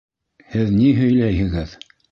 [0.53, 1.81] Һеҙ ни һөйләйһегеҙ?